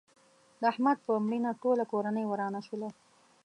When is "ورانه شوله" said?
2.27-2.89